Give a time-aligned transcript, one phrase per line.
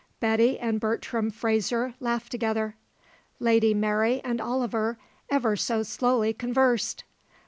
[0.19, 2.75] Betty and Bertram Fraser laughed together;
[3.39, 4.97] Lady Mary and Oliver
[5.29, 7.03] ever so slowly conversed.